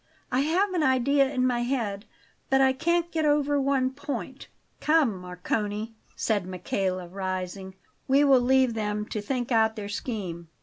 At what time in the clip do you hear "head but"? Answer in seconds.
1.59-2.59